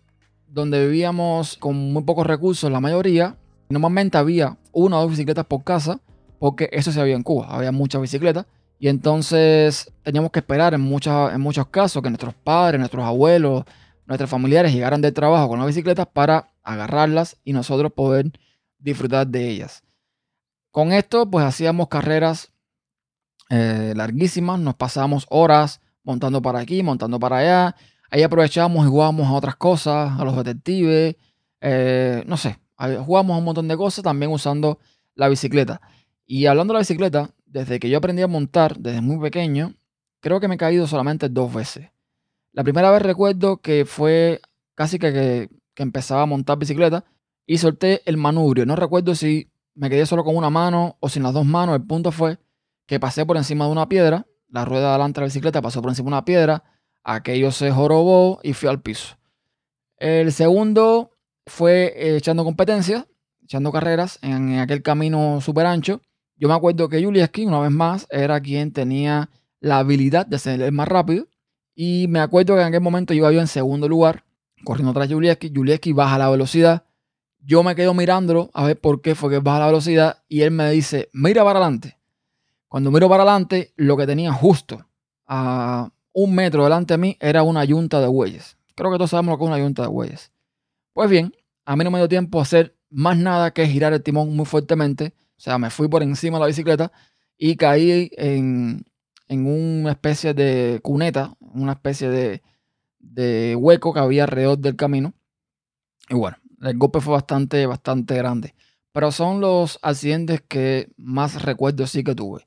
donde 0.46 0.86
vivíamos 0.88 1.56
con 1.56 1.94
muy 1.94 2.04
pocos 2.04 2.28
recursos, 2.28 2.70
la 2.70 2.82
mayoría, 2.82 3.38
normalmente 3.70 4.18
había 4.18 4.58
una 4.74 4.98
o 4.98 5.04
dos 5.04 5.12
bicicletas 5.12 5.46
por 5.46 5.64
casa, 5.64 6.02
porque 6.38 6.68
eso 6.74 6.92
se 6.92 7.00
había 7.00 7.16
en 7.16 7.24
Cuba, 7.24 7.48
había 7.50 7.72
muchas 7.72 8.02
bicicletas. 8.02 8.46
Y 8.78 8.90
entonces 8.90 9.90
teníamos 10.04 10.32
que 10.32 10.40
esperar 10.40 10.74
en, 10.74 10.82
muchas, 10.82 11.34
en 11.34 11.40
muchos 11.40 11.68
casos 11.68 12.04
que 12.04 12.10
nuestros 12.10 12.34
padres, 12.34 12.78
nuestros 12.78 13.06
abuelos, 13.06 13.64
nuestros 14.12 14.30
familiares 14.30 14.74
llegaran 14.74 15.00
del 15.00 15.14
trabajo 15.14 15.48
con 15.48 15.58
las 15.58 15.68
bicicletas 15.70 16.06
para 16.06 16.52
agarrarlas 16.64 17.38
y 17.46 17.54
nosotros 17.54 17.94
poder 17.94 18.30
disfrutar 18.78 19.26
de 19.26 19.48
ellas. 19.48 19.84
Con 20.70 20.92
esto, 20.92 21.32
pues 21.32 21.46
hacíamos 21.46 21.88
carreras 21.88 22.52
eh, 23.50 23.94
larguísimas, 23.96 24.60
nos 24.60 24.76
pasábamos 24.76 25.28
horas 25.30 25.80
montando 26.04 26.42
para 26.42 26.60
aquí, 26.60 26.84
montando 26.84 27.22
para 27.22 27.38
allá. 27.38 27.76
Ahí 28.10 28.22
aprovechábamos 28.22 28.86
y 28.86 28.90
jugábamos 28.90 29.28
a 29.28 29.32
otras 29.32 29.56
cosas, 29.56 30.20
a 30.20 30.26
los 30.26 30.36
detectives, 30.36 31.16
eh, 31.62 32.22
no 32.28 32.36
sé, 32.36 32.60
jugábamos 32.78 33.36
a 33.36 33.38
un 33.38 33.46
montón 33.46 33.70
de 33.70 33.78
cosas 33.78 34.04
también 34.04 34.30
usando 34.30 34.78
la 35.16 35.30
bicicleta. 35.30 35.80
Y 36.26 36.48
hablando 36.48 36.74
de 36.74 36.80
la 36.80 36.82
bicicleta, 36.82 37.30
desde 37.46 37.80
que 37.80 37.90
yo 37.90 38.00
aprendí 38.00 38.24
a 38.24 38.28
montar, 38.28 38.78
desde 38.78 39.00
muy 39.00 39.22
pequeño, 39.22 39.74
creo 40.20 40.42
que 40.42 40.50
me 40.50 40.56
he 40.56 40.58
caído 40.58 40.86
solamente 40.86 41.30
dos 41.30 41.54
veces. 41.54 41.92
La 42.54 42.64
primera 42.64 42.92
vez 42.92 43.02
recuerdo 43.02 43.58
que 43.58 43.86
fue 43.86 44.42
casi 44.76 45.00
que, 45.00 45.50
que, 45.74 45.84
empezaba 45.84 46.24
a 46.24 46.26
montar 46.26 46.58
bicicleta 46.58 47.06
y 47.46 47.58
solté 47.58 48.02
el 48.06 48.18
manubrio. 48.18 48.66
No 48.66 48.76
recuerdo 48.76 49.16
si 49.16 49.52
me 49.74 49.90
quedé 49.90 50.06
solo 50.06 50.24
con 50.24 50.36
una 50.36 50.50
mano 50.50 50.98
o 51.00 51.10
sin 51.10 51.24
las 51.24 51.34
dos 51.34 51.46
manos. 51.46 51.76
El 51.76 51.86
punto 51.86 52.12
fue 52.12 52.38
que 52.86 53.00
pasé 53.00 53.26
por 53.26 53.38
encima 53.38 53.66
de 53.66 53.72
una 53.72 53.88
piedra. 53.88 54.28
La 54.50 54.66
rueda 54.66 54.88
de 54.88 54.94
delante 54.94 55.20
de 55.20 55.22
la 55.22 55.28
bicicleta 55.28 55.62
pasó 55.62 55.82
por 55.82 55.92
encima 55.92 56.08
de 56.08 56.16
una 56.16 56.26
piedra. 56.26 56.64
Aquello 57.04 57.52
se 57.52 57.72
jorobó 57.72 58.40
y 58.44 58.54
fui 58.54 58.70
al 58.70 58.82
piso. 58.82 59.18
El 59.98 60.32
segundo 60.34 61.12
fue 61.46 61.94
eh, 61.96 62.18
echando 62.18 62.44
competencias, 62.44 63.08
echando 63.44 63.72
carreras 63.72 64.20
en, 64.22 64.60
aquel 64.60 64.82
camino 64.82 65.42
súper 65.42 65.66
ancho. 65.66 66.02
Yo 66.36 66.48
me 66.48 66.56
acuerdo 66.56 66.90
que 66.90 67.04
Julieski, 67.04 67.46
una 67.46 67.60
vez 67.60 67.72
más, 67.72 68.08
era 68.10 68.42
quien 68.42 68.72
tenía 68.72 69.30
la 69.60 69.80
habilidad 69.80 70.26
de 70.26 70.40
ser 70.40 70.62
el 70.62 70.72
más 70.72 70.88
rápido. 70.88 71.28
Y 71.76 72.08
me 72.10 72.20
acuerdo 72.20 72.56
que 72.56 72.62
en 72.62 72.68
aquel 72.68 72.82
momento 72.82 73.14
iba 73.14 73.32
yo 73.32 73.40
en 73.40 73.48
segundo 73.48 73.88
lugar, 73.88 74.24
corriendo 74.64 74.94
tras 74.94 75.12
Julieski. 75.12 75.52
Julieski 75.54 75.94
baja 75.94 76.18
la 76.18 76.30
velocidad. 76.30 76.84
Yo 77.40 77.64
me 77.64 77.76
quedo 77.76 77.94
mirándolo 77.94 78.52
a 78.54 78.66
ver 78.66 78.80
por 78.80 79.02
qué 79.02 79.16
fue 79.16 79.30
que 79.30 79.40
baja 79.40 79.60
la 79.60 79.68
velocidad. 79.68 80.24
Y 80.28 80.42
él 80.42 80.52
me 80.52 80.70
dice, 80.72 81.10
mira 81.14 81.44
para 81.44 81.60
adelante. 81.60 81.98
Cuando 82.68 82.92
miro 82.92 83.10
para 83.10 83.24
adelante, 83.24 83.74
lo 83.76 83.98
que 83.98 84.06
tenía 84.06 84.32
justo 84.32 84.86
a 85.28 85.92
un 86.14 86.36
metro 86.36 86.64
delante 86.64 86.94
de 86.94 86.98
mí 86.98 87.18
era 87.20 87.44
una 87.44 87.66
yunta 87.66 88.00
de 88.00 88.08
bueyes. 88.08 88.58
Creo 88.76 88.92
que 88.92 88.98
todos 88.98 89.10
sabemos 89.10 89.34
lo 89.34 89.38
que 89.38 89.44
es 89.46 89.48
una 89.50 89.60
yunta 89.60 89.82
de 89.82 89.88
bueyes. 89.88 90.32
Pues 90.94 91.10
bien, 91.10 91.34
a 91.66 91.76
mí 91.76 91.84
no 91.84 91.92
me 91.92 92.00
dio 92.00 92.08
tiempo 92.08 92.40
a 92.40 92.44
hacer 92.44 92.76
más 92.90 93.18
nada 93.18 93.52
que 93.52 93.68
girar 93.68 93.94
el 93.94 94.04
timón 94.04 94.36
muy 94.36 94.46
fuertemente. 94.46 95.14
O 95.38 95.42
sea, 95.42 95.58
me 95.58 95.70
fui 95.70 95.88
por 95.88 96.04
encima 96.04 96.38
de 96.38 96.42
la 96.42 96.48
bicicleta 96.48 96.92
y 97.38 97.56
caí 97.56 98.12
en, 98.18 98.86
en 99.28 99.48
una 99.48 99.92
especie 99.92 100.34
de 100.34 100.80
cuneta, 100.84 101.34
una 101.54 101.74
especie 101.74 102.10
de, 103.00 103.56
hueco 103.56 103.94
que 103.94 104.00
había 104.00 104.24
alrededor 104.24 104.58
del 104.58 104.76
camino. 104.76 105.14
Y 106.10 106.16
bueno, 106.16 106.38
el 106.62 106.78
golpe 106.78 107.02
fue 107.02 107.14
bastante, 107.14 107.66
bastante 107.66 108.16
grande. 108.16 108.54
Pero 108.92 109.12
son 109.12 109.40
los 109.40 109.80
accidentes 109.82 110.42
que 110.42 110.92
más 110.98 111.42
recuerdo 111.44 111.88
sí 111.88 112.04
que 112.04 112.16
tuve. 112.16 112.46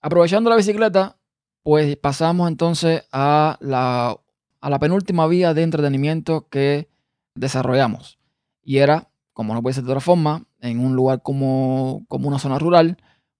Aprovechando 0.00 0.50
la 0.50 0.56
bicicleta, 0.56 1.16
pues 1.62 1.96
pasamos 1.96 2.48
entonces 2.48 3.04
a 3.12 3.56
la, 3.60 4.16
a 4.60 4.70
la 4.70 4.78
penúltima 4.78 5.26
vía 5.26 5.54
de 5.54 5.62
entretenimiento 5.62 6.48
que 6.48 6.88
desarrollamos. 7.34 8.18
Y 8.62 8.78
era, 8.78 9.10
como 9.32 9.54
no 9.54 9.62
puede 9.62 9.74
ser 9.74 9.84
de 9.84 9.90
otra 9.90 10.00
forma, 10.00 10.46
en 10.60 10.78
un 10.78 10.94
lugar 10.94 11.22
como, 11.22 12.04
como 12.08 12.28
una 12.28 12.38
zona 12.38 12.58
rural, 12.58 12.96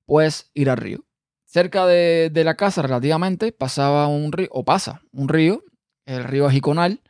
pues 0.07 0.51
ir 0.55 0.69
al 0.69 0.77
río. 0.77 1.05
Cerca 1.53 1.85
de, 1.85 2.31
la 2.47 2.55
casa, 2.55 2.81
relativamente, 2.81 3.53
pasaba 3.53 4.07
un 4.07 4.33
río, 4.33 4.49
o 4.53 4.65
pasa 4.65 5.03
un 5.13 5.29
río, 5.29 5.63
el 6.07 6.25
río 6.25 6.47
Ajiconal, 6.47 7.03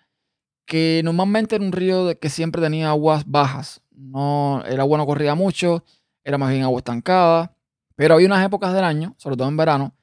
que 0.67 1.01
normalmente 1.05 1.55
era 1.55 1.65
un 1.65 1.71
río 1.71 2.19
que 2.19 2.29
siempre 2.29 2.61
tenía 2.61 2.89
aguas 2.89 3.23
bajas. 3.25 3.83
no, 3.93 4.65
el 4.67 4.81
agua 4.81 4.99
no 4.99 5.07
corría 5.07 5.37
mucho, 5.37 5.85
era 6.25 6.39
más 6.39 6.51
bien 6.51 6.65
agua 6.65 6.79
estancada. 6.79 7.55
Pero 7.95 8.15
había 8.15 8.27
unas 8.27 8.45
épocas 8.45 8.75
del 8.75 8.83
año, 8.83 9.15
sobre 9.17 9.37
todo 9.37 9.47
en 9.47 9.57
verano, 9.57 9.95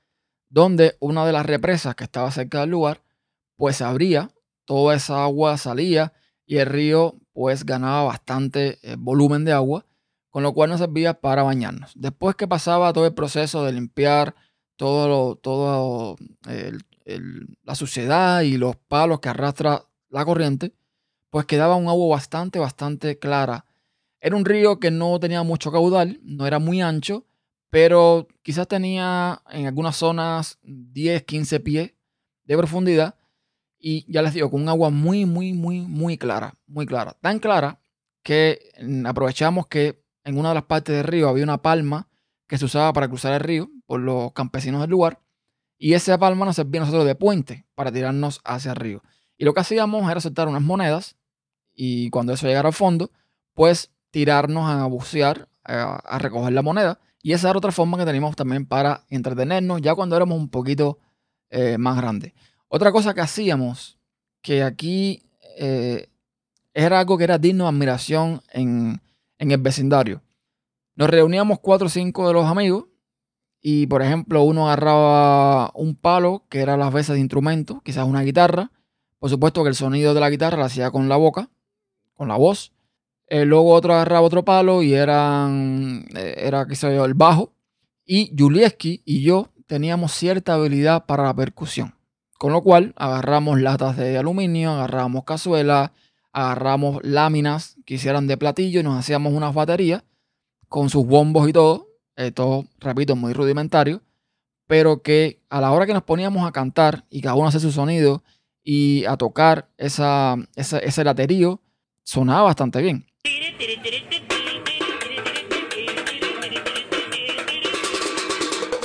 donde 0.48 0.96
una 1.02 1.26
de 1.26 1.34
las 1.34 1.46
represas 1.46 1.94
que 1.96 2.06
estaba 2.06 2.32
cerca 2.32 2.62
del 2.62 2.70
lugar, 2.70 3.02
pues 3.58 3.76
se 3.76 3.84
abría, 3.84 4.30
toda 4.64 4.96
esa 4.96 5.22
agua 5.22 5.58
salía 5.58 6.14
y 6.46 6.60
el 6.60 6.68
río 6.68 7.20
pues 7.34 7.66
ganaba 7.66 8.04
bastante 8.04 8.80
eh, 8.84 8.96
volumen 8.98 9.44
de 9.44 9.52
agua, 9.52 9.86
con 10.30 10.44
lo 10.44 10.54
cual 10.54 10.70
nos 10.70 10.80
servía 10.80 11.16
para 11.16 11.44
bañarnos. 11.44 11.92
Después 11.96 12.36
que 12.36 12.48
pasaba 12.48 12.94
todo 12.94 13.06
el 13.06 13.14
proceso 13.14 13.64
de 13.64 13.74
limpiar 13.74 14.36
todo, 14.76 15.36
todo 15.36 16.16
la 17.64 17.76
suciedad 17.76 18.42
y 18.42 18.58
los 18.58 18.76
palos 18.76 19.20
que 19.20 19.30
arrastra 19.30 19.86
la 20.10 20.24
corriente, 20.26 20.74
pues 21.30 21.46
quedaba 21.46 21.76
un 21.76 21.88
agua 21.88 22.16
bastante, 22.16 22.60
bastante 22.60 23.20
clara. 23.20 23.66
Era 24.22 24.36
un 24.36 24.46
río 24.46 24.80
que 24.80 24.92
no 24.92 25.20
tenía 25.20 25.44
mucho 25.44 25.72
caudal, 25.72 26.20
no 26.24 26.48
era 26.48 26.60
muy 26.60 26.82
ancho, 26.82 27.26
pero 27.70 28.28
quizás 28.42 28.68
tenía 28.68 29.42
en 29.52 29.68
algunas 29.68 29.96
zonas 29.96 30.60
10, 30.64 31.24
15 31.24 31.60
pies 31.60 31.94
de 32.46 32.58
profundidad 32.58 33.16
y 33.78 34.12
ya 34.12 34.22
les 34.22 34.34
digo, 34.34 34.52
con 34.52 34.62
un 34.62 34.70
agua 34.70 34.90
muy, 34.90 35.26
muy, 35.26 35.54
muy, 35.54 35.82
muy 35.82 36.18
clara, 36.18 36.54
muy 36.68 36.86
clara. 36.86 37.16
Tan 37.22 37.40
clara 37.40 37.80
que 38.24 38.60
mm, 38.82 39.06
aprovechamos 39.06 39.68
que 39.68 40.04
en 40.30 40.38
una 40.38 40.50
de 40.50 40.56
las 40.56 40.66
partes 40.66 40.96
del 40.96 41.04
río 41.04 41.28
había 41.28 41.44
una 41.44 41.62
palma 41.62 42.08
que 42.48 42.58
se 42.58 42.66
usaba 42.66 42.94
para 42.94 43.08
cruzar 43.08 43.34
el 43.34 43.40
río 43.40 43.70
por 43.86 44.00
los 44.00 44.32
campesinos 44.34 44.82
del 44.82 44.92
lugar 44.92 45.20
y 45.78 45.94
esa 45.94 46.18
palma 46.18 46.46
nos 46.46 46.56
servía 46.56 46.82
a 46.82 46.86
nosotros 46.86 47.06
de 47.06 47.16
puente 47.16 47.66
para 47.74 47.92
tirarnos 47.92 48.42
hacia 48.44 48.72
el 48.72 48.76
río. 48.76 49.02
Y 49.38 49.46
lo 49.46 49.54
que 49.54 49.62
hacíamos 49.62 50.10
era 50.10 50.22
soltar 50.22 50.48
unas 50.48 50.62
monedas 50.62 51.16
y 51.74 52.10
cuando 52.10 52.34
eso 52.34 52.46
llegara 52.48 52.68
al 52.68 52.74
fondo, 52.74 53.12
pues 53.54 53.92
tirarnos 54.12 54.70
a 54.70 54.86
bucear, 54.86 55.48
a, 55.64 56.20
recoger 56.20 56.54
la 56.54 56.62
moneda. 56.62 57.00
Y 57.22 57.34
esa 57.34 57.50
era 57.50 57.58
otra 57.58 57.72
forma 57.72 57.98
que 57.98 58.06
teníamos 58.06 58.36
también 58.36 58.66
para 58.66 59.06
entretenernos 59.10 59.82
ya 59.82 59.96
cuando 59.96 60.16
éramos 60.16 60.38
un 60.38 60.50
poquito 60.50 61.00
eh, 61.50 61.78
más 61.78 61.98
grandes. 61.98 62.34
Otra 62.68 62.92
cosa 62.92 63.14
que 63.14 63.22
hacíamos, 63.22 63.98
que 64.42 64.64
aquí 64.64 65.24
eh, 65.58 66.10
era 66.74 67.00
algo 67.00 67.18
que 67.18 67.24
era 67.24 67.38
digno 67.38 67.64
de 67.64 67.70
admiración 67.70 68.42
en, 68.52 69.02
en 69.40 69.52
el 69.52 69.60
vecindario. 69.60 70.22
Nos 70.96 71.10
reuníamos 71.10 71.60
cuatro 71.60 71.88
o 71.88 71.90
cinco 71.90 72.28
de 72.28 72.34
los 72.34 72.46
amigos 72.46 72.86
y, 73.62 73.88
por 73.88 74.02
ejemplo, 74.02 74.44
uno 74.44 74.68
agarraba 74.68 75.72
un 75.74 75.96
palo, 75.96 76.46
que 76.50 76.60
era 76.60 76.78
las 76.78 76.94
veces 76.94 77.16
de 77.16 77.22
instrumento, 77.22 77.82
quizás 77.84 78.06
una 78.06 78.22
guitarra. 78.22 78.72
Por 79.18 79.30
supuesto 79.30 79.64
que 79.64 79.70
el 79.70 79.76
sonido 79.76 80.14
de 80.14 80.20
la 80.20 80.30
guitarra 80.30 80.58
lo 80.58 80.66
hacía 80.66 80.92
con 80.92 81.10
la 81.10 81.18
boca, 81.18 81.50
con 82.14 82.28
la 82.28 82.38
voz. 82.38 82.74
Eh, 83.28 83.46
luego 83.46 83.74
otro 83.74 83.94
agarraba 83.94 84.22
otro 84.22 84.44
palo 84.46 84.82
y 84.82 84.94
eran, 84.94 86.06
eh, 86.16 86.36
era, 86.38 86.68
qué 86.68 86.76
sé 86.76 86.96
el 86.96 87.14
bajo. 87.14 87.54
Y 88.06 88.34
Julieski 88.38 89.02
y 89.06 89.22
yo 89.22 89.50
teníamos 89.68 90.14
cierta 90.14 90.56
habilidad 90.56 91.06
para 91.06 91.24
la 91.24 91.34
percusión. 91.34 91.96
Con 92.38 92.54
lo 92.54 92.62
cual 92.62 92.94
agarramos 92.96 93.60
latas 93.60 93.98
de 93.98 94.18
aluminio, 94.18 94.72
agarramos 94.72 95.26
cazuelas, 95.26 95.92
agarramos 96.40 97.00
láminas 97.04 97.76
que 97.86 97.96
hicieran 97.96 98.28
de 98.28 98.38
platillo 98.38 98.80
y 98.80 98.84
nos 98.84 98.98
hacíamos 98.98 99.34
unas 99.34 99.54
baterías 99.54 100.04
con 100.68 100.90
sus 100.90 101.06
bombos 101.06 101.50
y 101.50 101.54
todo. 101.54 101.88
Eh, 102.16 102.32
todo, 102.32 102.66
repito, 102.80 103.16
muy 103.16 103.34
rudimentario. 103.34 104.02
Pero 104.68 105.02
que 105.02 105.42
a 105.50 105.62
la 105.62 105.72
hora 105.72 105.86
que 105.86 105.94
nos 105.94 106.04
poníamos 106.04 106.48
a 106.48 106.52
cantar 106.52 107.06
y 107.10 107.22
cada 107.22 107.36
uno 107.36 107.48
hace 107.48 107.60
su 107.60 107.72
sonido 107.72 108.24
y 108.64 109.06
a 109.06 109.18
tocar 109.18 109.70
esa, 109.78 110.36
ese 110.56 111.04
laterío, 111.04 111.62
sonaba 112.04 112.44
bastante 112.44 112.82
bien. 112.82 113.06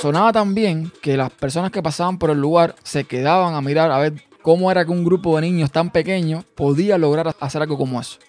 Sonaba 0.01 0.31
tan 0.33 0.53
bien 0.53 0.91
que 1.01 1.17
las 1.17 1.31
personas 1.31 1.71
que 1.71 1.81
pasaban 1.81 2.19
por 2.19 2.29
el 2.29 2.39
lugar 2.39 2.75
se 2.83 3.05
quedaban 3.05 3.55
a 3.55 3.61
mirar 3.61 3.91
a 3.91 3.97
ver 3.97 4.13
cómo 4.45 4.69
era 4.69 4.85
que 4.85 4.91
un 4.91 5.03
grupo 5.03 5.35
de 5.35 5.41
niños 5.41 5.71
tan 5.71 5.89
pequeños 5.89 6.45
podía 6.45 6.99
lograr 6.99 7.35
hacer 7.39 7.63
algo 7.63 7.79
como 7.79 7.99
eso. 7.99 8.19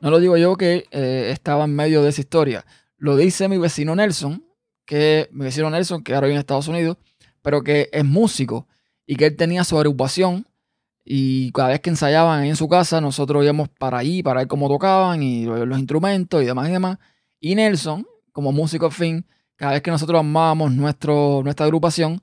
No 0.00 0.10
lo 0.10 0.20
digo 0.20 0.38
yo 0.38 0.56
que 0.56 0.86
eh, 0.90 1.28
estaba 1.30 1.64
en 1.64 1.76
medio 1.76 2.02
de 2.02 2.08
esa 2.08 2.22
historia. 2.22 2.64
Lo 2.96 3.14
dice 3.14 3.46
mi 3.46 3.58
vecino 3.58 3.94
Nelson, 3.94 4.42
que 4.86 5.28
mi 5.32 5.44
vecino 5.44 5.68
Nelson, 5.68 6.02
que 6.02 6.14
ahora 6.14 6.28
vive 6.28 6.36
en 6.36 6.40
Estados 6.40 6.68
Unidos, 6.68 6.96
pero 7.42 7.60
que 7.60 7.90
es 7.92 8.06
músico 8.06 8.66
y 9.04 9.16
que 9.16 9.26
él 9.26 9.36
tenía 9.36 9.64
su 9.64 9.76
agrupación 9.76 10.46
y 11.04 11.52
cada 11.52 11.68
vez 11.68 11.80
que 11.80 11.90
ensayaban 11.90 12.40
ahí 12.40 12.48
en 12.48 12.56
su 12.56 12.70
casa, 12.70 13.02
nosotros 13.02 13.44
íbamos 13.44 13.68
para 13.68 13.98
ahí, 13.98 14.22
para 14.22 14.40
ver 14.40 14.48
cómo 14.48 14.68
tocaban 14.68 15.22
y 15.22 15.44
los 15.44 15.78
instrumentos 15.78 16.42
y 16.42 16.46
demás 16.46 16.70
y 16.70 16.72
demás. 16.72 16.96
Y 17.38 17.54
Nelson, 17.54 18.06
como 18.32 18.50
músico 18.50 18.90
fin, 18.90 19.26
cada 19.56 19.72
vez 19.72 19.82
que 19.82 19.90
nosotros 19.90 20.20
armábamos 20.20 20.72
nuestro, 20.72 21.42
nuestra 21.44 21.66
agrupación, 21.66 22.22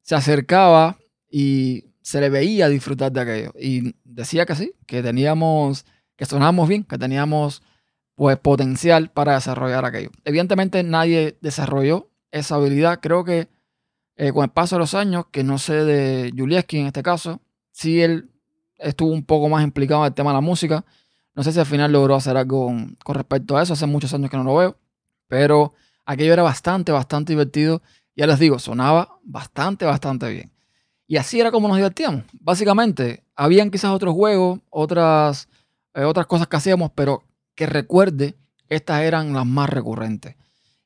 se 0.00 0.14
acercaba 0.14 0.96
y 1.30 1.84
se 2.06 2.20
le 2.20 2.30
veía 2.30 2.68
disfrutar 2.68 3.10
de 3.10 3.20
aquello. 3.20 3.52
Y 3.58 3.96
decía 4.04 4.46
que 4.46 4.54
sí, 4.54 4.72
que 4.86 5.02
teníamos, 5.02 5.84
que 6.14 6.24
sonábamos 6.24 6.68
bien, 6.68 6.84
que 6.84 6.98
teníamos 6.98 7.64
pues 8.14 8.38
potencial 8.38 9.10
para 9.10 9.34
desarrollar 9.34 9.84
aquello. 9.84 10.10
Evidentemente 10.24 10.84
nadie 10.84 11.36
desarrolló 11.40 12.08
esa 12.30 12.54
habilidad. 12.54 13.00
Creo 13.02 13.24
que 13.24 13.48
eh, 14.14 14.32
con 14.32 14.44
el 14.44 14.50
paso 14.50 14.76
de 14.76 14.80
los 14.80 14.94
años, 14.94 15.24
que 15.32 15.42
no 15.42 15.58
sé 15.58 15.84
de 15.84 16.32
Julieski 16.32 16.78
en 16.78 16.86
este 16.86 17.02
caso, 17.02 17.40
sí 17.72 18.00
él 18.00 18.30
estuvo 18.78 19.10
un 19.10 19.24
poco 19.24 19.48
más 19.48 19.64
implicado 19.64 20.02
en 20.02 20.06
el 20.06 20.14
tema 20.14 20.30
de 20.30 20.34
la 20.34 20.40
música. 20.42 20.84
No 21.34 21.42
sé 21.42 21.50
si 21.50 21.58
al 21.58 21.66
final 21.66 21.90
logró 21.90 22.14
hacer 22.14 22.36
algo 22.36 22.66
con, 23.02 23.14
respecto 23.16 23.56
a 23.56 23.64
eso. 23.64 23.72
Hace 23.72 23.86
muchos 23.86 24.14
años 24.14 24.30
que 24.30 24.36
no 24.36 24.44
lo 24.44 24.54
veo. 24.54 24.78
Pero 25.26 25.74
aquello 26.04 26.34
era 26.34 26.44
bastante, 26.44 26.92
bastante 26.92 27.32
divertido. 27.32 27.82
Ya 28.14 28.28
les 28.28 28.38
digo, 28.38 28.60
sonaba 28.60 29.18
bastante, 29.24 29.84
bastante 29.84 30.30
bien. 30.30 30.55
Y 31.06 31.16
así 31.16 31.40
era 31.40 31.50
como 31.50 31.68
nos 31.68 31.76
divertíamos. 31.76 32.24
Básicamente, 32.40 33.24
habían 33.34 33.70
quizás 33.70 33.92
otros 33.92 34.14
juegos, 34.14 34.60
otras, 34.70 35.48
eh, 35.94 36.04
otras 36.04 36.26
cosas 36.26 36.48
que 36.48 36.56
hacíamos, 36.56 36.90
pero 36.94 37.22
que 37.54 37.66
recuerde, 37.66 38.34
estas 38.68 39.02
eran 39.02 39.32
las 39.32 39.46
más 39.46 39.70
recurrentes. 39.70 40.36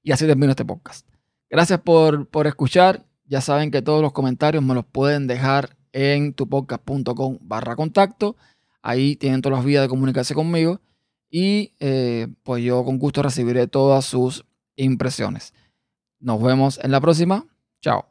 Y 0.02 0.12
así 0.12 0.26
termino 0.26 0.50
este 0.50 0.64
podcast. 0.64 1.06
Gracias 1.48 1.80
por, 1.80 2.26
por 2.28 2.46
escuchar. 2.46 3.04
Ya 3.24 3.40
saben 3.40 3.70
que 3.70 3.82
todos 3.82 4.02
los 4.02 4.12
comentarios 4.12 4.62
me 4.62 4.74
los 4.74 4.84
pueden 4.84 5.26
dejar 5.26 5.76
en 5.92 6.32
tupodcast.com 6.34 7.38
barra 7.40 7.76
contacto. 7.76 8.36
Ahí 8.82 9.16
tienen 9.16 9.42
todas 9.42 9.58
las 9.58 9.64
vías 9.64 9.82
de 9.82 9.88
comunicarse 9.88 10.34
conmigo 10.34 10.80
y 11.30 11.74
eh, 11.78 12.28
pues 12.42 12.64
yo 12.64 12.84
con 12.84 12.98
gusto 12.98 13.22
recibiré 13.22 13.66
todas 13.66 14.04
sus 14.04 14.44
impresiones. 14.76 15.54
Nos 16.18 16.42
vemos 16.42 16.80
en 16.82 16.90
la 16.90 17.00
próxima. 17.00 17.46
Chao. 17.80 18.09